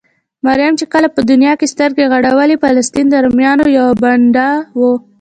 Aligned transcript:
مريم 0.45 0.73
چې 0.79 0.85
کله 0.93 1.07
په 1.15 1.21
دونيا 1.29 1.53
کې 1.59 1.71
سترګې 1.73 2.11
غړولې؛ 2.13 2.55
فلسطين 2.63 3.05
د 3.09 3.15
روميانو 3.25 3.65
يوه 3.77 3.93
بانډه 4.01 4.47
وه. 4.79 4.93